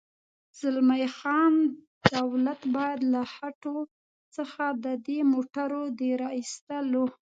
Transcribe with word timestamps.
زلمی 0.59 1.05
خان: 1.17 1.53
دولت 2.15 2.61
باید 2.75 2.99
له 3.13 3.21
خټو 3.33 3.77
څخه 4.35 4.65
د 4.83 4.85
دې 5.05 5.19
موټرو 5.31 5.83
د 5.97 5.99
را 6.21 6.29
اېستلو. 6.39 7.05